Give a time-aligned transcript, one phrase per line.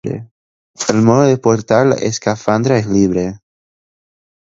[0.93, 3.39] El modo de portar la escafandra es libre.